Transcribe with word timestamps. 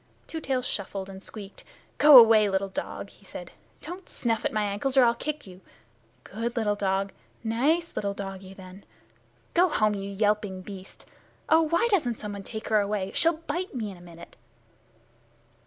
Two 0.25 0.41
Tails 0.41 0.65
shuffled 0.67 1.09
and 1.09 1.21
squeaked. 1.21 1.63
"Go 1.99 2.17
away, 2.17 2.49
little 2.49 2.69
dog!" 2.69 3.11
he 3.11 3.23
said. 3.23 3.51
"Don't 3.81 4.09
snuff 4.09 4.43
at 4.43 4.51
my 4.51 4.63
ankles, 4.63 4.97
or 4.97 5.03
I'll 5.05 5.13
kick 5.13 5.41
at 5.41 5.45
you. 5.45 5.61
Good 6.23 6.55
little 6.57 6.73
dog 6.73 7.11
nice 7.43 7.95
little 7.95 8.15
doggie, 8.15 8.55
then! 8.55 8.83
Go 9.53 9.69
home, 9.69 9.93
you 9.93 10.09
yelping 10.09 10.53
little 10.61 10.65
beast! 10.65 11.05
Oh, 11.49 11.61
why 11.61 11.87
doesn't 11.91 12.17
someone 12.17 12.41
take 12.41 12.69
her 12.69 12.79
away? 12.79 13.11
She'll 13.13 13.37
bite 13.45 13.75
me 13.75 13.91
in 13.91 13.97
a 13.97 14.01
minute." 14.01 14.35